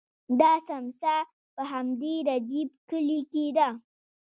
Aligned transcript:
دا 0.39 0.51
څمڅه 0.67 1.15
په 1.55 1.63
همدې 1.71 2.15
رجیب 2.29 2.69
کلي 2.89 3.19
کې 3.31 3.45
ده. 3.57 3.67